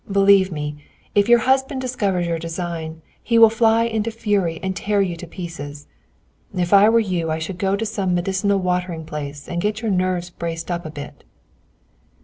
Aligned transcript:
Believe 0.11 0.51
me, 0.51 0.83
if 1.13 1.29
your 1.29 1.37
husband 1.37 1.79
discovers 1.79 2.25
your 2.25 2.39
design, 2.39 3.03
he 3.21 3.37
will 3.37 3.51
fly 3.51 3.83
into 3.83 4.09
a 4.09 4.11
fury 4.11 4.59
and 4.63 4.75
tear 4.75 4.99
you 4.99 5.15
to 5.15 5.27
pieces. 5.27 5.85
If 6.55 6.73
I 6.73 6.89
were 6.89 6.99
you 6.99 7.29
I 7.29 7.37
should 7.37 7.59
go 7.59 7.75
to 7.75 7.85
some 7.85 8.15
medicinal 8.15 8.57
watering 8.57 9.05
place 9.05 9.47
and 9.47 9.61
get 9.61 9.83
your 9.83 9.91
nerves 9.91 10.31
braced 10.31 10.71
up 10.71 10.87
a 10.87 10.89
bit." 10.89 11.23